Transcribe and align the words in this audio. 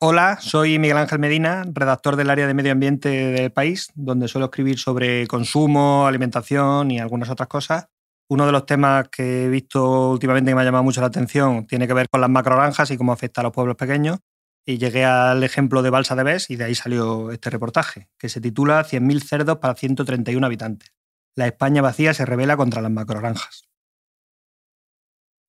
Hola, 0.00 0.38
soy 0.40 0.78
Miguel 0.78 0.96
Ángel 0.96 1.18
Medina, 1.18 1.64
redactor 1.72 2.14
del 2.14 2.30
área 2.30 2.46
de 2.46 2.54
medio 2.54 2.70
ambiente 2.70 3.08
del 3.08 3.50
país, 3.50 3.88
donde 3.96 4.28
suelo 4.28 4.44
escribir 4.44 4.78
sobre 4.78 5.26
consumo, 5.26 6.06
alimentación 6.06 6.92
y 6.92 7.00
algunas 7.00 7.30
otras 7.30 7.48
cosas. 7.48 7.88
Uno 8.28 8.46
de 8.46 8.52
los 8.52 8.64
temas 8.64 9.08
que 9.08 9.46
he 9.46 9.48
visto 9.48 10.10
últimamente 10.12 10.52
que 10.52 10.54
me 10.54 10.60
ha 10.60 10.64
llamado 10.64 10.84
mucho 10.84 11.00
la 11.00 11.08
atención 11.08 11.66
tiene 11.66 11.88
que 11.88 11.94
ver 11.94 12.08
con 12.08 12.20
las 12.20 12.30
macrogranjas 12.30 12.92
y 12.92 12.96
cómo 12.96 13.12
afecta 13.12 13.40
a 13.40 13.44
los 13.44 13.52
pueblos 13.52 13.74
pequeños. 13.74 14.20
Y 14.64 14.78
llegué 14.78 15.04
al 15.04 15.42
ejemplo 15.42 15.82
de 15.82 15.90
Balsa 15.90 16.14
de 16.14 16.22
Bes 16.22 16.48
y 16.48 16.54
de 16.54 16.66
ahí 16.66 16.76
salió 16.76 17.32
este 17.32 17.50
reportaje, 17.50 18.08
que 18.18 18.28
se 18.28 18.40
titula 18.40 18.84
100.000 18.84 19.24
cerdos 19.24 19.58
para 19.58 19.74
131 19.74 20.46
habitantes. 20.46 20.92
La 21.34 21.48
España 21.48 21.82
vacía 21.82 22.14
se 22.14 22.24
revela 22.24 22.56
contra 22.56 22.82
las 22.82 22.92
macrogranjas. 22.92 23.68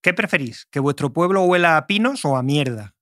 ¿Qué 0.02 0.12
preferís? 0.12 0.66
¿Que 0.72 0.80
vuestro 0.80 1.12
pueblo 1.12 1.44
huela 1.44 1.76
a 1.76 1.86
pinos 1.86 2.24
o 2.24 2.36
a 2.36 2.42
mierda? 2.42 2.96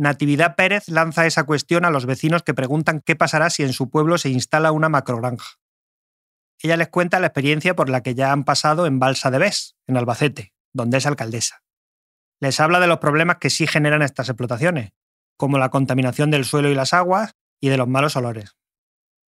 Natividad 0.00 0.56
Pérez 0.56 0.88
lanza 0.88 1.26
esa 1.26 1.44
cuestión 1.44 1.84
a 1.84 1.90
los 1.90 2.06
vecinos 2.06 2.42
que 2.42 2.54
preguntan 2.54 3.02
qué 3.04 3.16
pasará 3.16 3.50
si 3.50 3.64
en 3.64 3.74
su 3.74 3.90
pueblo 3.90 4.16
se 4.16 4.30
instala 4.30 4.72
una 4.72 4.88
macrogranja. 4.88 5.58
Ella 6.58 6.78
les 6.78 6.88
cuenta 6.88 7.20
la 7.20 7.26
experiencia 7.26 7.76
por 7.76 7.90
la 7.90 8.02
que 8.02 8.14
ya 8.14 8.32
han 8.32 8.44
pasado 8.44 8.86
en 8.86 8.98
Balsa 8.98 9.30
de 9.30 9.36
Bes, 9.36 9.76
en 9.86 9.98
Albacete, 9.98 10.54
donde 10.72 10.96
es 10.96 11.04
alcaldesa. 11.04 11.64
Les 12.40 12.60
habla 12.60 12.80
de 12.80 12.86
los 12.86 12.96
problemas 12.96 13.36
que 13.36 13.50
sí 13.50 13.66
generan 13.66 14.00
estas 14.00 14.30
explotaciones, 14.30 14.92
como 15.36 15.58
la 15.58 15.68
contaminación 15.68 16.30
del 16.30 16.46
suelo 16.46 16.70
y 16.70 16.74
las 16.74 16.94
aguas 16.94 17.34
y 17.60 17.68
de 17.68 17.76
los 17.76 17.86
malos 17.86 18.16
olores. 18.16 18.56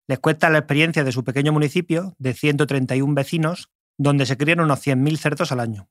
Les 0.06 0.20
cuenta 0.20 0.50
la 0.50 0.58
experiencia 0.58 1.02
de 1.02 1.10
su 1.10 1.24
pequeño 1.24 1.50
municipio, 1.50 2.14
de 2.18 2.32
131 2.32 3.12
vecinos, 3.14 3.72
donde 3.98 4.24
se 4.24 4.36
crían 4.36 4.60
unos 4.60 4.86
100.000 4.86 5.18
cerdos 5.18 5.50
al 5.50 5.58
año. 5.58 5.90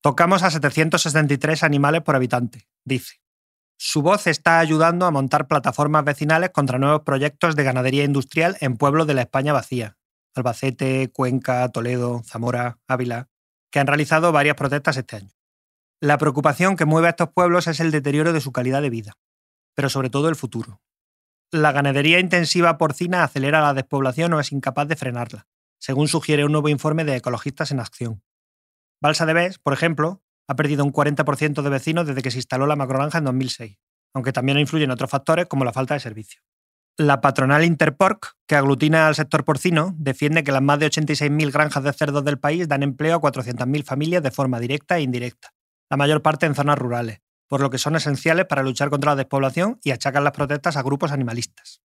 Tocamos 0.00 0.44
a 0.44 0.52
763 0.52 1.64
animales 1.64 2.02
por 2.02 2.14
habitante, 2.14 2.68
dice. 2.84 3.20
Su 3.80 4.02
voz 4.02 4.26
está 4.26 4.58
ayudando 4.58 5.06
a 5.06 5.12
montar 5.12 5.46
plataformas 5.46 6.04
vecinales 6.04 6.50
contra 6.50 6.80
nuevos 6.80 7.02
proyectos 7.02 7.54
de 7.54 7.62
ganadería 7.62 8.02
industrial 8.02 8.56
en 8.60 8.76
pueblos 8.76 9.06
de 9.06 9.14
la 9.14 9.22
España 9.22 9.52
vacía, 9.52 9.96
Albacete, 10.34 11.12
Cuenca, 11.12 11.68
Toledo, 11.68 12.22
Zamora, 12.24 12.80
Ávila, 12.88 13.28
que 13.70 13.78
han 13.78 13.86
realizado 13.86 14.32
varias 14.32 14.56
protestas 14.56 14.96
este 14.96 15.14
año. 15.14 15.30
La 16.00 16.18
preocupación 16.18 16.74
que 16.74 16.86
mueve 16.86 17.06
a 17.06 17.10
estos 17.10 17.28
pueblos 17.28 17.68
es 17.68 17.78
el 17.78 17.92
deterioro 17.92 18.32
de 18.32 18.40
su 18.40 18.50
calidad 18.50 18.82
de 18.82 18.90
vida, 18.90 19.12
pero 19.76 19.88
sobre 19.88 20.10
todo 20.10 20.28
el 20.28 20.34
futuro. 20.34 20.80
La 21.52 21.70
ganadería 21.70 22.18
intensiva 22.18 22.78
porcina 22.78 23.22
acelera 23.22 23.60
la 23.60 23.74
despoblación 23.74 24.32
o 24.32 24.40
es 24.40 24.50
incapaz 24.50 24.88
de 24.88 24.96
frenarla, 24.96 25.46
según 25.78 26.08
sugiere 26.08 26.44
un 26.44 26.50
nuevo 26.50 26.68
informe 26.68 27.04
de 27.04 27.14
Ecologistas 27.14 27.70
en 27.70 27.78
Acción. 27.78 28.24
Balsa 29.00 29.24
de 29.24 29.34
Bes, 29.34 29.60
por 29.60 29.72
ejemplo, 29.72 30.20
ha 30.48 30.56
perdido 30.56 30.84
un 30.84 30.92
40% 30.92 31.62
de 31.62 31.70
vecinos 31.70 32.06
desde 32.06 32.22
que 32.22 32.30
se 32.30 32.38
instaló 32.38 32.66
la 32.66 32.76
macrogranja 32.76 33.18
en 33.18 33.24
2006, 33.24 33.78
aunque 34.14 34.32
también 34.32 34.58
influyen 34.58 34.90
otros 34.90 35.10
factores 35.10 35.46
como 35.46 35.64
la 35.64 35.72
falta 35.72 35.94
de 35.94 36.00
servicio. 36.00 36.40
La 36.96 37.20
patronal 37.20 37.64
Interporc, 37.64 38.32
que 38.48 38.56
aglutina 38.56 39.06
al 39.06 39.14
sector 39.14 39.44
porcino, 39.44 39.94
defiende 39.98 40.42
que 40.42 40.50
las 40.50 40.62
más 40.62 40.80
de 40.80 40.90
86.000 40.90 41.52
granjas 41.52 41.84
de 41.84 41.92
cerdos 41.92 42.24
del 42.24 42.40
país 42.40 42.66
dan 42.66 42.82
empleo 42.82 43.14
a 43.14 43.20
400.000 43.20 43.84
familias 43.84 44.22
de 44.22 44.32
forma 44.32 44.58
directa 44.58 44.98
e 44.98 45.02
indirecta, 45.02 45.50
la 45.90 45.96
mayor 45.96 46.22
parte 46.22 46.46
en 46.46 46.56
zonas 46.56 46.76
rurales, 46.76 47.20
por 47.46 47.60
lo 47.60 47.70
que 47.70 47.78
son 47.78 47.94
esenciales 47.94 48.46
para 48.46 48.64
luchar 48.64 48.90
contra 48.90 49.12
la 49.12 49.16
despoblación 49.16 49.78
y 49.84 49.92
achacan 49.92 50.24
las 50.24 50.32
protestas 50.32 50.76
a 50.76 50.82
grupos 50.82 51.12
animalistas. 51.12 51.82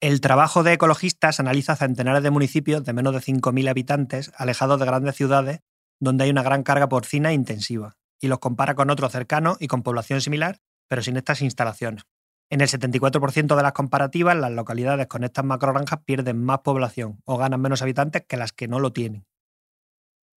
El 0.00 0.20
trabajo 0.20 0.62
de 0.62 0.74
ecologistas 0.74 1.40
analiza 1.40 1.76
centenares 1.76 2.22
de 2.22 2.30
municipios 2.30 2.84
de 2.84 2.92
menos 2.92 3.12
de 3.12 3.20
5.000 3.20 3.68
habitantes 3.68 4.32
alejados 4.36 4.78
de 4.78 4.86
grandes 4.86 5.16
ciudades 5.16 5.60
donde 6.00 6.24
hay 6.24 6.30
una 6.30 6.42
gran 6.42 6.62
carga 6.62 6.88
porcina 6.88 7.32
intensiva, 7.32 7.96
y 8.18 8.28
los 8.28 8.38
compara 8.38 8.74
con 8.74 8.90
otros 8.90 9.12
cercanos 9.12 9.56
y 9.60 9.68
con 9.68 9.82
población 9.82 10.20
similar, 10.20 10.60
pero 10.88 11.02
sin 11.02 11.16
estas 11.16 11.42
instalaciones. 11.42 12.04
En 12.50 12.60
el 12.60 12.68
74% 12.68 13.54
de 13.54 13.62
las 13.62 13.72
comparativas, 13.72 14.36
las 14.36 14.50
localidades 14.50 15.06
con 15.06 15.22
estas 15.22 15.44
macrogranjas 15.44 16.00
pierden 16.04 16.42
más 16.42 16.60
población 16.60 17.20
o 17.24 17.36
ganan 17.36 17.60
menos 17.60 17.80
habitantes 17.80 18.24
que 18.26 18.36
las 18.36 18.52
que 18.52 18.66
no 18.66 18.80
lo 18.80 18.92
tienen. 18.92 19.24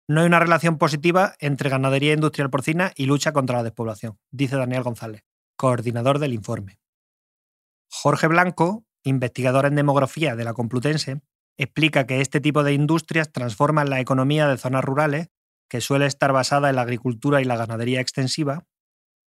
No 0.08 0.20
hay 0.22 0.28
una 0.28 0.40
relación 0.40 0.78
positiva 0.78 1.34
entre 1.40 1.70
ganadería 1.70 2.14
industrial 2.14 2.50
porcina 2.50 2.92
y 2.96 3.08
lucha 3.08 3.32
contra 3.32 3.58
la 3.58 3.64
despoblación, 3.64 4.20
dice 4.32 4.58
Daniel 4.58 4.84
González, 4.84 5.24
coordinador 5.58 6.20
del 6.20 6.34
informe. 6.34 6.78
Jorge 7.90 8.28
Blanco, 8.28 8.86
investigador 9.04 9.66
en 9.66 9.76
demografía 9.76 10.36
de 10.36 10.44
la 10.44 10.54
Complutense, 10.54 11.22
explica 11.58 12.06
que 12.06 12.22
este 12.22 12.42
tipo 12.42 12.64
de 12.64 12.74
industrias 12.74 13.32
transforman 13.32 13.90
la 13.90 14.02
economía 14.02 14.48
de 14.48 14.58
zonas 14.58 14.84
rurales 14.84 15.30
que 15.74 15.82
suele 15.82 16.06
estar 16.06 16.32
basada 16.32 16.70
en 16.70 16.76
la 16.76 16.84
agricultura 16.84 17.42
y 17.42 17.46
la 17.46 17.56
ganadería 17.56 18.00
extensiva, 18.00 18.68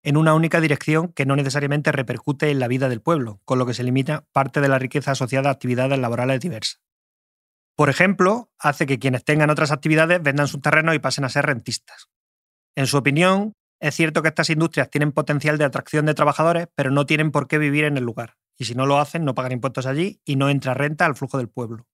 en 0.02 0.18
una 0.18 0.34
única 0.34 0.60
dirección 0.60 1.10
que 1.14 1.24
no 1.24 1.34
necesariamente 1.34 1.92
repercute 1.92 2.50
en 2.50 2.58
la 2.58 2.68
vida 2.68 2.90
del 2.90 3.00
pueblo, 3.00 3.40
con 3.46 3.58
lo 3.58 3.64
que 3.64 3.72
se 3.72 3.82
limita 3.82 4.26
parte 4.32 4.60
de 4.60 4.68
la 4.68 4.78
riqueza 4.78 5.12
asociada 5.12 5.48
a 5.48 5.52
actividades 5.52 5.98
laborales 5.98 6.38
diversas. 6.40 6.82
Por 7.74 7.88
ejemplo, 7.88 8.50
hace 8.58 8.84
que 8.84 8.98
quienes 8.98 9.24
tengan 9.24 9.48
otras 9.48 9.72
actividades 9.72 10.22
vendan 10.22 10.46
sus 10.46 10.60
terrenos 10.60 10.94
y 10.94 10.98
pasen 10.98 11.24
a 11.24 11.30
ser 11.30 11.46
rentistas. 11.46 12.10
En 12.74 12.86
su 12.86 12.98
opinión, 12.98 13.54
es 13.80 13.94
cierto 13.94 14.20
que 14.20 14.28
estas 14.28 14.50
industrias 14.50 14.90
tienen 14.90 15.12
potencial 15.12 15.56
de 15.56 15.64
atracción 15.64 16.04
de 16.04 16.12
trabajadores, 16.12 16.66
pero 16.74 16.90
no 16.90 17.06
tienen 17.06 17.30
por 17.30 17.48
qué 17.48 17.56
vivir 17.56 17.86
en 17.86 17.96
el 17.96 18.04
lugar, 18.04 18.34
y 18.58 18.66
si 18.66 18.74
no 18.74 18.84
lo 18.84 18.98
hacen, 18.98 19.24
no 19.24 19.34
pagan 19.34 19.52
impuestos 19.52 19.86
allí 19.86 20.20
y 20.26 20.36
no 20.36 20.50
entra 20.50 20.74
renta 20.74 21.06
al 21.06 21.16
flujo 21.16 21.38
del 21.38 21.48
pueblo. 21.48 21.86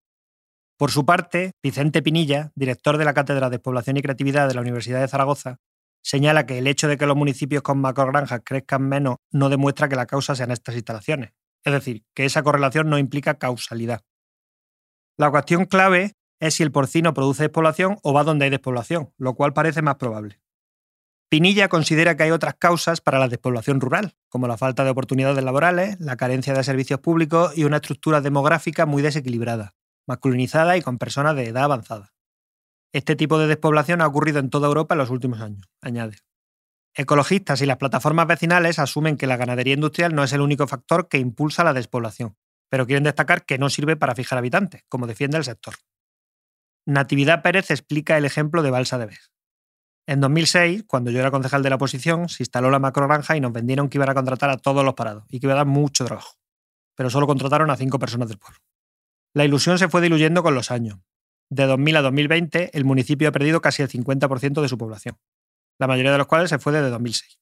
Por 0.82 0.90
su 0.90 1.06
parte, 1.06 1.52
Vicente 1.62 2.02
Pinilla, 2.02 2.52
director 2.56 2.98
de 2.98 3.06
la 3.06 3.14
Cátedra 3.14 3.52
de 3.52 3.60
Población 3.60 3.98
y 3.98 4.02
Creatividad 4.02 4.48
de 4.48 4.56
la 4.56 4.62
Universidad 4.62 5.00
de 5.00 5.08
Zaragoza, 5.08 5.60
señala 6.02 6.48
que 6.48 6.58
el 6.58 6.66
hecho 6.66 6.88
de 6.88 6.98
que 6.98 7.06
los 7.06 7.16
municipios 7.16 7.62
con 7.62 7.80
macrogranjas 7.80 8.42
crezcan 8.44 8.90
menos 8.90 9.18
no 9.30 9.50
demuestra 9.50 9.90
que 9.90 9.96
la 9.96 10.08
causa 10.08 10.34
sean 10.34 10.50
estas 10.50 10.74
instalaciones. 10.74 11.34
Es 11.64 11.74
decir, 11.74 12.04
que 12.16 12.26
esa 12.26 12.42
correlación 12.42 12.90
no 12.90 12.98
implica 12.98 13.38
causalidad. 13.38 14.02
La 15.18 15.30
cuestión 15.30 15.66
clave 15.66 16.14
es 16.40 16.56
si 16.56 16.64
el 16.64 16.72
porcino 16.72 17.14
produce 17.14 17.44
despoblación 17.44 18.00
o 18.02 18.12
va 18.12 18.24
donde 18.24 18.46
hay 18.46 18.50
despoblación, 18.50 19.14
lo 19.20 19.36
cual 19.36 19.54
parece 19.54 19.84
más 19.84 19.98
probable. 19.98 20.42
Pinilla 21.30 21.68
considera 21.68 22.18
que 22.18 22.24
hay 22.24 22.32
otras 22.32 22.56
causas 22.56 23.02
para 23.02 23.20
la 23.20 23.28
despoblación 23.28 23.82
rural, 23.82 24.16
como 24.30 24.48
la 24.48 24.58
falta 24.58 24.84
de 24.84 24.90
oportunidades 24.90 25.44
laborales, 25.44 26.00
la 26.00 26.18
carencia 26.18 26.56
de 26.56 26.64
servicios 26.64 27.02
públicos 27.02 27.56
y 27.56 27.66
una 27.66 27.76
estructura 27.76 28.20
demográfica 28.20 28.88
muy 28.88 29.04
desequilibrada 29.04 29.76
masculinizada 30.08 30.78
y 30.78 30.82
con 30.82 30.98
personas 30.98 31.36
de 31.36 31.48
edad 31.48 31.64
avanzada. 31.64 32.14
Este 32.94 33.16
tipo 33.16 33.38
de 33.38 33.48
despoblación 33.48 34.02
ha 34.02 34.08
ocurrido 34.08 34.40
en 34.40 34.50
toda 34.50 34.68
Europa 34.68 34.96
en 34.96 35.00
los 35.00 35.10
últimos 35.10 35.40
años, 35.42 35.70
añade. 35.82 36.18
Ecologistas 36.94 37.62
y 37.62 37.66
las 37.66 37.78
plataformas 37.78 38.28
vecinales 38.28 38.80
asumen 38.80 39.16
que 39.16 39.28
la 39.28 39.38
ganadería 39.38 39.76
industrial 39.76 40.14
no 40.14 40.24
es 40.24 40.34
el 40.34 40.42
único 40.42 40.68
factor 40.68 41.08
que 41.08 41.20
impulsa 41.20 41.64
la 41.64 41.74
despoblación, 41.74 42.36
pero 42.70 42.86
quieren 42.86 43.06
destacar 43.06 43.46
que 43.46 43.58
no 43.58 43.70
sirve 43.70 43.96
para 43.96 44.16
fijar 44.16 44.38
habitantes, 44.38 44.84
como 44.90 45.08
defiende 45.08 45.38
el 45.38 45.46
sector. 45.46 45.76
Natividad 46.86 47.44
Pérez 47.44 47.72
explica 47.72 48.18
el 48.18 48.26
ejemplo 48.26 48.62
de 48.62 48.72
Balsa 48.72 48.98
de 48.98 49.06
Bes. 49.06 49.32
En 50.08 50.20
2006, 50.20 50.84
cuando 50.88 51.12
yo 51.12 51.20
era 51.20 51.32
concejal 51.32 51.64
de 51.64 51.70
la 51.70 51.76
oposición, 51.76 52.28
se 52.28 52.44
instaló 52.44 52.70
la 52.72 52.80
macrogranja 52.80 53.38
y 53.38 53.40
nos 53.40 53.54
vendieron 53.54 53.88
que 53.88 53.98
iban 53.98 54.10
a 54.10 54.14
contratar 54.14 54.50
a 54.50 54.58
todos 54.58 54.84
los 54.84 54.96
parados 54.96 55.24
y 55.30 55.40
que 55.40 55.46
iba 55.46 55.54
a 55.54 55.58
dar 55.58 55.68
mucho 55.68 56.04
trabajo. 56.06 56.34
Pero 56.96 57.10
solo 57.10 57.28
contrataron 57.28 57.70
a 57.70 57.78
cinco 57.78 58.00
personas 58.00 58.28
del 58.28 58.38
pueblo. 58.38 58.60
La 59.34 59.46
ilusión 59.46 59.78
se 59.78 59.88
fue 59.88 60.02
diluyendo 60.02 60.44
con 60.44 60.56
los 60.56 60.72
años. 60.72 61.00
De 61.50 61.66
2000 61.66 61.98
a 61.98 62.02
2020, 62.02 62.72
el 62.74 62.86
municipio 62.86 63.30
ha 63.30 63.32
perdido 63.32 63.62
casi 63.62 63.82
el 63.82 63.90
50% 63.90 64.62
de 64.62 64.70
su 64.70 64.78
población, 64.78 65.18
la 65.80 65.88
mayoría 65.88 66.12
de 66.12 66.18
los 66.18 66.28
cuales 66.28 66.50
se 66.50 66.60
fue 66.60 66.74
desde 66.74 66.90
2006. 66.90 67.40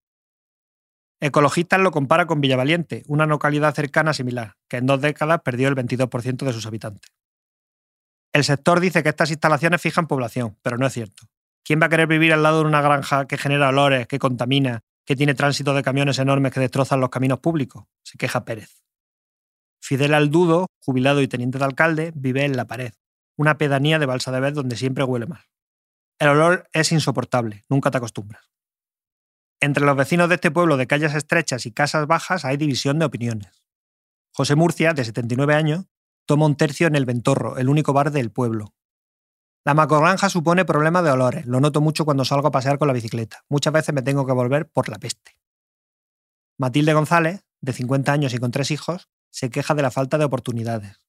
Ecologistas 1.22 1.80
lo 1.80 1.92
compara 1.92 2.28
con 2.28 2.42
Villavaliente, 2.42 3.04
una 3.08 3.26
localidad 3.26 3.76
cercana 3.76 4.14
similar, 4.14 4.56
que 4.68 4.78
en 4.78 4.86
dos 4.86 5.02
décadas 5.02 5.42
perdió 5.44 5.68
el 5.68 5.76
22% 5.76 6.46
de 6.46 6.54
sus 6.54 6.66
habitantes. 6.66 7.12
El 8.32 8.44
sector 8.44 8.80
dice 8.80 9.04
que 9.04 9.10
estas 9.10 9.32
instalaciones 9.32 9.82
fijan 9.82 10.08
población, 10.08 10.58
pero 10.62 10.78
no 10.78 10.86
es 10.86 10.94
cierto. 10.94 11.28
¿Quién 11.64 11.82
va 11.82 11.88
a 11.88 11.90
querer 11.90 12.08
vivir 12.08 12.34
al 12.34 12.44
lado 12.44 12.62
de 12.62 12.70
una 12.70 12.82
granja 12.82 13.28
que 13.28 13.38
genera 13.38 13.70
olores, 13.70 14.08
que 14.08 14.18
contamina, 14.18 14.82
que 15.06 15.16
tiene 15.16 15.34
tránsito 15.34 15.74
de 15.74 15.84
camiones 15.84 16.20
enormes 16.20 16.54
que 16.54 16.60
destrozan 16.60 17.02
los 17.02 17.10
caminos 17.10 17.40
públicos? 17.40 17.86
Se 18.04 18.18
queja 18.18 18.46
Pérez. 18.46 18.84
Fidel 19.90 20.14
Aldudo, 20.14 20.68
jubilado 20.84 21.20
y 21.20 21.28
teniente 21.28 21.58
de 21.58 21.66
alcalde, 21.66 22.12
vive 22.14 22.46
en 22.46 22.56
La 22.56 22.68
Pared, 22.68 22.94
una 23.36 23.58
pedanía 23.58 23.98
de 23.98 24.06
Balsa 24.06 24.32
de 24.32 24.40
Vez 24.40 24.54
donde 24.54 24.76
siempre 24.76 25.04
huele 25.04 25.26
mal. 25.26 25.46
El 26.20 26.28
olor 26.28 26.70
es 26.74 26.92
insoportable, 26.92 27.66
nunca 27.70 27.90
te 27.90 27.98
acostumbras. 27.98 28.52
Entre 29.60 29.84
los 29.84 29.98
vecinos 29.98 30.30
de 30.30 30.36
este 30.36 30.52
pueblo 30.52 30.78
de 30.78 30.86
calles 30.86 31.16
estrechas 31.16 31.66
y 31.66 31.72
casas 31.72 32.06
bajas 32.06 32.46
hay 32.46 32.56
división 32.56 33.00
de 33.00 33.06
opiniones. 33.06 33.64
José 34.32 34.54
Murcia, 34.54 34.94
de 34.94 35.06
79 35.06 35.56
años, 35.56 35.86
toma 36.28 36.46
un 36.46 36.56
tercio 36.56 36.86
en 36.86 36.96
el 36.96 37.06
Ventorro, 37.06 37.58
el 37.58 37.68
único 37.68 37.92
bar 37.92 38.12
del 38.12 38.30
pueblo. 38.30 38.76
La 39.66 39.74
macogranja 39.74 40.30
supone 40.30 40.66
problemas 40.66 41.04
de 41.04 41.10
olores, 41.10 41.48
lo 41.48 41.62
noto 41.62 41.82
mucho 41.82 42.06
cuando 42.06 42.26
salgo 42.26 42.50
a 42.50 42.52
pasear 42.52 42.78
con 42.78 42.88
la 42.88 42.94
bicicleta. 42.94 43.44
Muchas 43.50 43.74
veces 43.74 43.96
me 43.96 44.04
tengo 44.04 44.28
que 44.28 44.34
volver 44.34 44.70
por 44.70 44.88
la 44.88 45.00
peste. 45.00 45.40
Matilde 46.60 46.94
González, 46.94 47.44
de 47.60 47.74
50 47.74 48.12
años 48.14 48.36
y 48.36 48.38
con 48.38 48.52
tres 48.52 48.70
hijos, 48.70 49.10
se 49.32 49.50
queja 49.50 49.76
de 49.76 49.82
la 49.82 49.92
falta 49.92 50.18
de 50.18 50.26
oportunidades. 50.26 51.02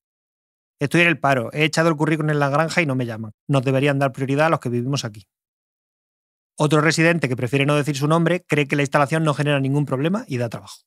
Estoy 0.80 1.02
en 1.02 1.08
el 1.08 1.18
paro, 1.18 1.50
he 1.52 1.64
echado 1.64 1.88
el 1.88 1.96
currículum 1.96 2.30
en 2.30 2.38
la 2.38 2.48
granja 2.48 2.80
y 2.80 2.86
no 2.86 2.94
me 2.94 3.06
llaman. 3.06 3.32
Nos 3.46 3.62
deberían 3.62 3.98
dar 3.98 4.12
prioridad 4.12 4.46
a 4.46 4.50
los 4.50 4.60
que 4.60 4.70
vivimos 4.70 5.04
aquí. 5.04 5.26
Otro 6.56 6.80
residente 6.80 7.28
que 7.28 7.36
prefiere 7.36 7.66
no 7.66 7.74
decir 7.74 7.96
su 7.96 8.08
nombre 8.08 8.44
cree 8.46 8.66
que 8.66 8.76
la 8.76 8.82
instalación 8.82 9.24
no 9.24 9.34
genera 9.34 9.60
ningún 9.60 9.86
problema 9.86 10.24
y 10.26 10.38
da 10.38 10.48
trabajo. 10.48 10.80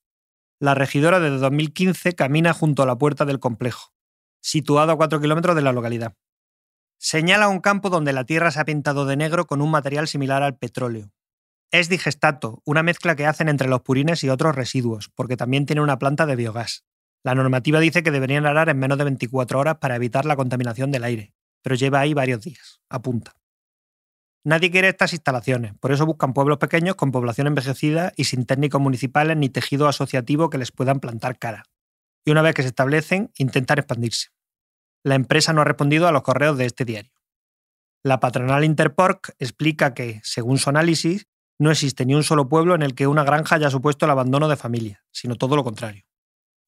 La 0.60 0.74
regidora 0.74 1.20
desde 1.20 1.38
2015 1.38 2.14
camina 2.14 2.52
junto 2.52 2.82
a 2.82 2.86
la 2.86 2.96
puerta 2.96 3.24
del 3.24 3.40
complejo, 3.40 3.92
situado 4.40 4.92
a 4.92 4.96
4 4.96 5.20
kilómetros 5.20 5.56
de 5.56 5.62
la 5.62 5.72
localidad. 5.72 6.14
Señala 6.98 7.48
un 7.48 7.60
campo 7.60 7.90
donde 7.90 8.12
la 8.12 8.24
tierra 8.24 8.50
se 8.50 8.60
ha 8.60 8.64
pintado 8.64 9.04
de 9.04 9.16
negro 9.16 9.46
con 9.46 9.60
un 9.60 9.70
material 9.70 10.08
similar 10.08 10.42
al 10.42 10.56
petróleo. 10.56 11.12
Es 11.70 11.88
digestato, 11.88 12.62
una 12.64 12.82
mezcla 12.82 13.16
que 13.16 13.26
hacen 13.26 13.48
entre 13.48 13.68
los 13.68 13.82
purines 13.82 14.22
y 14.22 14.28
otros 14.28 14.54
residuos, 14.54 15.10
porque 15.14 15.36
también 15.36 15.66
tiene 15.66 15.82
una 15.82 15.98
planta 15.98 16.24
de 16.24 16.36
biogás. 16.36 16.84
La 17.24 17.34
normativa 17.34 17.80
dice 17.80 18.02
que 18.02 18.10
deberían 18.10 18.44
arar 18.44 18.68
en 18.68 18.78
menos 18.78 18.98
de 18.98 19.04
24 19.04 19.58
horas 19.58 19.78
para 19.78 19.96
evitar 19.96 20.26
la 20.26 20.36
contaminación 20.36 20.92
del 20.92 21.04
aire, 21.04 21.32
pero 21.62 21.74
lleva 21.74 22.00
ahí 22.00 22.12
varios 22.12 22.42
días, 22.42 22.80
apunta. 22.90 23.34
Nadie 24.44 24.70
quiere 24.70 24.88
estas 24.88 25.14
instalaciones, 25.14 25.72
por 25.80 25.90
eso 25.90 26.04
buscan 26.04 26.34
pueblos 26.34 26.58
pequeños 26.58 26.96
con 26.96 27.12
población 27.12 27.46
envejecida 27.46 28.12
y 28.14 28.24
sin 28.24 28.44
técnicos 28.44 28.78
municipales 28.78 29.38
ni 29.38 29.48
tejido 29.48 29.88
asociativo 29.88 30.50
que 30.50 30.58
les 30.58 30.70
puedan 30.70 31.00
plantar 31.00 31.38
cara. 31.38 31.64
Y 32.26 32.30
una 32.30 32.42
vez 32.42 32.54
que 32.54 32.60
se 32.60 32.68
establecen, 32.68 33.30
intentan 33.38 33.78
expandirse. 33.78 34.28
La 35.02 35.14
empresa 35.14 35.54
no 35.54 35.62
ha 35.62 35.64
respondido 35.64 36.06
a 36.06 36.12
los 36.12 36.22
correos 36.22 36.58
de 36.58 36.66
este 36.66 36.84
diario. 36.84 37.12
La 38.02 38.20
patronal 38.20 38.64
Interpork 38.64 39.34
explica 39.38 39.94
que, 39.94 40.20
según 40.24 40.58
su 40.58 40.68
análisis, 40.68 41.26
no 41.58 41.70
existe 41.70 42.04
ni 42.04 42.14
un 42.14 42.22
solo 42.22 42.50
pueblo 42.50 42.74
en 42.74 42.82
el 42.82 42.94
que 42.94 43.06
una 43.06 43.24
granja 43.24 43.54
haya 43.54 43.70
supuesto 43.70 44.04
el 44.04 44.10
abandono 44.10 44.46
de 44.48 44.56
familia, 44.56 45.04
sino 45.10 45.36
todo 45.36 45.56
lo 45.56 45.64
contrario. 45.64 46.04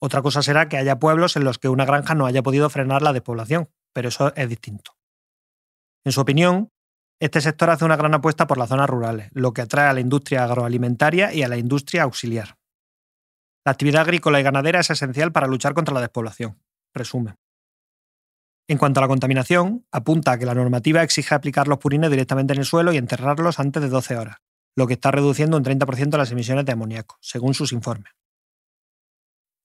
Otra 0.01 0.23
cosa 0.23 0.43
será 0.43 0.69
que 0.69 0.77
haya 0.77 0.99
pueblos 0.99 1.37
en 1.37 1.45
los 1.45 1.59
que 1.59 1.69
una 1.69 1.85
granja 1.85 2.15
no 2.15 2.27
haya 2.27 2.43
podido 2.43 2.69
frenar 2.69 3.03
la 3.03 3.13
despoblación, 3.13 3.71
pero 3.93 4.09
eso 4.09 4.35
es 4.35 4.49
distinto. 4.49 4.97
En 6.05 6.13
su 6.13 6.21
opinión, 6.21 6.71
este 7.19 7.41
sector 7.41 7.71
hace 7.71 7.85
una 7.85 7.97
gran 7.97 8.13
apuesta 8.13 8.47
por 8.47 8.59
las 8.59 8.69
zonas 8.69 8.91
rurales, 8.91 9.31
lo 9.33 9.53
que 9.53 9.63
atrae 9.63 9.89
a 9.89 9.95
la 9.95 10.01
industria 10.01 10.45
agroalimentaria 10.45 11.33
y 11.33 11.43
a 11.43 11.49
la 11.49 11.57
industria 11.57 12.03
auxiliar. 12.03 12.59
La 13.65 13.73
actividad 13.73 14.03
agrícola 14.03 14.39
y 14.39 14.43
ganadera 14.43 14.81
es 14.81 14.91
esencial 14.91 15.33
para 15.33 15.47
luchar 15.47 15.73
contra 15.73 15.95
la 15.95 16.01
despoblación, 16.01 16.61
presume. 16.93 17.37
En 18.69 18.79
cuanto 18.79 19.01
a 19.01 19.03
la 19.03 19.09
contaminación, 19.09 19.87
apunta 19.91 20.33
a 20.33 20.39
que 20.39 20.45
la 20.45 20.55
normativa 20.55 21.03
exige 21.03 21.35
aplicar 21.35 21.69
los 21.69 21.79
purines 21.79 22.11
directamente 22.11 22.53
en 22.53 22.59
el 22.59 22.67
suelo 22.67 22.93
y 22.93 22.99
enterrarlos 22.99 23.59
antes 23.59 23.83
de 23.83 23.89
12 23.89 24.17
horas, 24.17 24.37
lo 24.77 24.87
que 24.87 24.95
está 24.95 25.11
reduciendo 25.11 25.57
un 25.57 25.65
30% 25.65 26.17
las 26.19 26.33
emisiones 26.33 26.67
de 26.67 26.73
amoníaco, 26.73 27.17
según 27.21 27.55
sus 27.55 27.73
informes. 27.73 28.13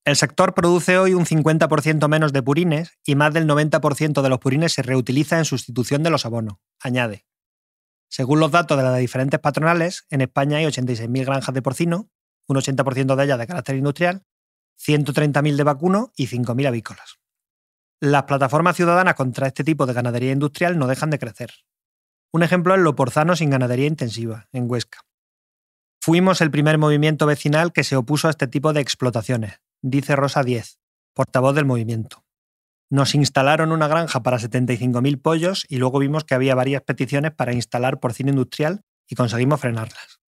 El 0.04 0.16
sector 0.16 0.56
produce 0.56 0.98
hoy 0.98 1.14
un 1.14 1.26
50% 1.26 2.08
menos 2.08 2.34
de 2.34 2.42
purines 2.42 2.98
y 3.06 3.14
más 3.14 3.34
del 3.34 3.48
90% 3.48 4.24
de 4.24 4.30
los 4.30 4.40
purines 4.40 4.74
se 4.74 4.82
reutiliza 4.82 5.38
en 5.38 5.46
sustitución 5.46 6.02
de 6.02 6.10
los 6.10 6.26
abonos, 6.26 6.56
añade. 6.80 7.28
Según 8.10 8.40
los 8.40 8.52
datos 8.52 8.78
de 8.78 8.84
las 8.84 8.98
diferentes 8.98 9.40
patronales, 9.40 10.08
en 10.10 10.22
España 10.22 10.58
hay 10.58 10.66
86.000 10.66 11.26
granjas 11.26 11.54
de 11.54 11.62
porcino, 11.62 12.10
un 12.48 12.58
80% 12.58 13.16
de 13.16 13.24
ellas 13.24 13.38
de 13.38 13.48
carácter 13.48 13.76
industrial, 13.76 14.26
130.000 14.80 15.56
de 15.56 15.64
vacuno 15.64 16.12
y 16.16 16.28
5.000 16.28 16.68
avícolas. 16.68 17.20
Las 18.00 18.24
plataformas 18.24 18.76
ciudadanas 18.76 19.14
contra 19.14 19.46
este 19.46 19.64
tipo 19.64 19.86
de 19.86 19.94
ganadería 19.94 20.32
industrial 20.32 20.80
no 20.80 20.88
dejan 20.88 21.12
de 21.12 21.20
crecer. 21.20 21.52
Un 22.34 22.42
ejemplo 22.42 22.74
es 22.74 22.82
Loporzano 22.82 23.36
sin 23.36 23.52
ganadería 23.52 23.86
intensiva, 23.86 24.48
en 24.52 24.70
Huesca. 24.70 25.02
Fuimos 26.02 26.42
el 26.42 26.50
primer 26.50 26.80
movimiento 26.80 27.28
vecinal 27.28 27.72
que 27.72 27.84
se 27.84 27.96
opuso 27.96 28.28
a 28.28 28.32
este 28.32 28.48
tipo 28.48 28.74
de 28.74 28.82
explotaciones, 28.82 29.62
dice 29.82 30.16
Rosa 30.16 30.44
Diez, 30.44 30.80
portavoz 31.14 31.56
del 31.56 31.66
movimiento. 31.66 32.24
Nos 32.90 33.16
instalaron 33.16 33.72
una 33.72 33.88
granja 33.88 34.22
para 34.22 34.38
75.000 34.38 35.22
pollos 35.22 35.66
y 35.70 35.78
luego 35.78 36.00
vimos 36.00 36.26
que 36.26 36.36
había 36.36 36.56
varias 36.56 36.82
peticiones 36.82 37.32
para 37.32 37.54
instalar 37.54 38.00
porcino 38.00 38.30
industrial 38.30 38.84
y 39.08 39.16
conseguimos 39.16 39.62
frenarlas. 39.62 40.20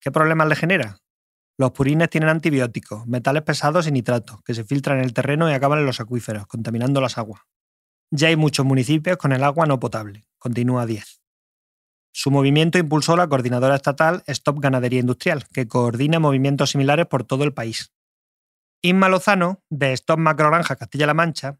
¿Qué 0.00 0.10
problemas 0.10 0.48
le 0.48 0.56
genera? 0.56 0.98
Los 1.58 1.72
purines 1.72 2.08
tienen 2.08 2.30
antibióticos, 2.30 3.06
metales 3.06 3.42
pesados 3.42 3.86
y 3.86 3.92
nitratos, 3.92 4.40
que 4.42 4.54
se 4.54 4.64
filtran 4.64 4.98
en 4.98 5.04
el 5.04 5.12
terreno 5.12 5.50
y 5.50 5.52
acaban 5.52 5.78
en 5.78 5.86
los 5.86 6.00
acuíferos, 6.00 6.46
contaminando 6.46 7.02
las 7.02 7.18
aguas. 7.18 7.42
Ya 8.10 8.28
hay 8.28 8.36
muchos 8.36 8.64
municipios 8.64 9.18
con 9.18 9.32
el 9.32 9.44
agua 9.44 9.66
no 9.66 9.78
potable, 9.78 10.26
continúa 10.38 10.86
10. 10.86 11.20
Su 12.12 12.30
movimiento 12.30 12.78
impulsó 12.78 13.14
la 13.14 13.28
coordinadora 13.28 13.76
estatal 13.76 14.24
Stop 14.26 14.58
Ganadería 14.58 15.00
Industrial, 15.00 15.44
que 15.52 15.68
coordina 15.68 16.18
movimientos 16.18 16.70
similares 16.70 17.06
por 17.06 17.24
todo 17.24 17.44
el 17.44 17.52
país. 17.52 17.92
Inma 18.82 19.10
Lozano, 19.10 19.62
de 19.68 19.92
Stop 19.92 20.18
Macrogranja 20.18 20.74
Castilla-La 20.74 21.12
Mancha, 21.12 21.58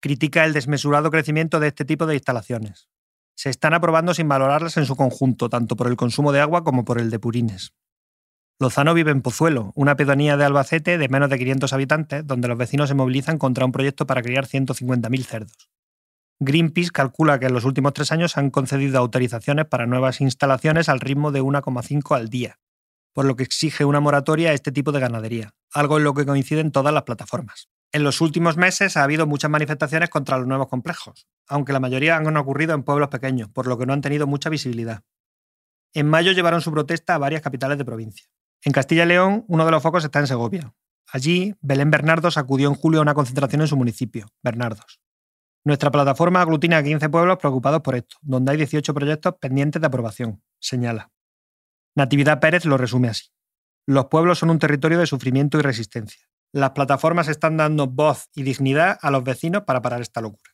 critica 0.00 0.44
el 0.44 0.52
desmesurado 0.52 1.10
crecimiento 1.10 1.58
de 1.58 1.66
este 1.66 1.84
tipo 1.84 2.06
de 2.06 2.14
instalaciones. 2.14 2.88
Se 3.34 3.50
están 3.50 3.74
aprobando 3.74 4.14
sin 4.14 4.28
valorarlas 4.28 4.76
en 4.76 4.86
su 4.86 4.94
conjunto, 4.94 5.48
tanto 5.48 5.74
por 5.74 5.88
el 5.88 5.96
consumo 5.96 6.30
de 6.30 6.40
agua 6.40 6.62
como 6.62 6.84
por 6.84 7.00
el 7.00 7.10
de 7.10 7.18
purines. 7.18 7.74
Lozano 8.60 8.94
vive 8.94 9.10
en 9.10 9.20
Pozuelo, 9.20 9.72
una 9.74 9.96
pedanía 9.96 10.36
de 10.36 10.44
Albacete 10.44 10.96
de 10.96 11.08
menos 11.08 11.28
de 11.28 11.38
500 11.38 11.72
habitantes, 11.72 12.24
donde 12.24 12.46
los 12.46 12.58
vecinos 12.58 12.88
se 12.88 12.94
movilizan 12.94 13.38
contra 13.38 13.64
un 13.64 13.72
proyecto 13.72 14.06
para 14.06 14.22
criar 14.22 14.46
150.000 14.46 15.24
cerdos. 15.24 15.70
Greenpeace 16.38 16.92
calcula 16.92 17.40
que 17.40 17.46
en 17.46 17.52
los 17.54 17.64
últimos 17.64 17.94
tres 17.94 18.12
años 18.12 18.38
han 18.38 18.50
concedido 18.50 19.00
autorizaciones 19.00 19.66
para 19.66 19.86
nuevas 19.86 20.20
instalaciones 20.20 20.88
al 20.88 21.00
ritmo 21.00 21.32
de 21.32 21.42
1,5 21.42 22.14
al 22.14 22.28
día, 22.28 22.60
por 23.12 23.24
lo 23.24 23.36
que 23.36 23.42
exige 23.42 23.84
una 23.84 24.00
moratoria 24.00 24.50
a 24.50 24.52
este 24.52 24.72
tipo 24.72 24.92
de 24.92 25.00
ganadería, 25.00 25.54
algo 25.72 25.98
en 25.98 26.04
lo 26.04 26.14
que 26.14 26.26
coinciden 26.26 26.72
todas 26.72 26.92
las 26.92 27.02
plataformas. 27.02 27.68
En 27.92 28.04
los 28.04 28.20
últimos 28.20 28.56
meses 28.56 28.96
ha 28.96 29.02
habido 29.02 29.26
muchas 29.26 29.50
manifestaciones 29.50 30.10
contra 30.10 30.38
los 30.38 30.46
nuevos 30.46 30.68
complejos, 30.68 31.26
aunque 31.48 31.72
la 31.72 31.80
mayoría 31.80 32.16
han 32.16 32.36
ocurrido 32.36 32.74
en 32.74 32.84
pueblos 32.84 33.08
pequeños, 33.08 33.48
por 33.48 33.66
lo 33.66 33.76
que 33.78 33.86
no 33.86 33.92
han 33.92 34.00
tenido 34.00 34.26
mucha 34.28 34.48
visibilidad. 34.48 35.02
En 35.92 36.08
mayo 36.08 36.30
llevaron 36.30 36.60
su 36.60 36.70
protesta 36.70 37.16
a 37.16 37.18
varias 37.18 37.42
capitales 37.42 37.78
de 37.78 37.84
provincia. 37.84 38.26
En 38.62 38.72
Castilla 38.72 39.04
y 39.04 39.08
León, 39.08 39.44
uno 39.48 39.64
de 39.64 39.72
los 39.72 39.82
focos 39.82 40.04
está 40.04 40.20
en 40.20 40.28
Segovia. 40.28 40.72
Allí, 41.12 41.56
Belén 41.60 41.90
Bernardos 41.90 42.36
acudió 42.36 42.68
en 42.68 42.76
julio 42.76 43.00
a 43.00 43.02
una 43.02 43.14
concentración 43.14 43.62
en 43.62 43.66
su 43.66 43.76
municipio, 43.76 44.28
Bernardos. 44.42 45.00
Nuestra 45.64 45.90
plataforma 45.90 46.40
aglutina 46.40 46.78
a 46.78 46.82
15 46.82 47.08
pueblos 47.08 47.38
preocupados 47.38 47.80
por 47.80 47.96
esto, 47.96 48.16
donde 48.22 48.52
hay 48.52 48.56
18 48.58 48.94
proyectos 48.94 49.34
pendientes 49.40 49.80
de 49.80 49.86
aprobación, 49.88 50.42
señala. 50.60 51.10
Natividad 51.96 52.40
Pérez 52.40 52.64
lo 52.64 52.76
resume 52.76 53.08
así. 53.08 53.28
Los 53.86 54.06
pueblos 54.06 54.38
son 54.38 54.50
un 54.50 54.58
territorio 54.58 54.98
de 54.98 55.06
sufrimiento 55.06 55.58
y 55.58 55.62
resistencia. 55.62 56.28
Las 56.52 56.70
plataformas 56.70 57.28
están 57.28 57.56
dando 57.56 57.86
voz 57.86 58.28
y 58.34 58.42
dignidad 58.42 58.98
a 59.00 59.10
los 59.10 59.24
vecinos 59.24 59.62
para 59.64 59.82
parar 59.82 60.00
esta 60.00 60.20
locura. 60.20 60.50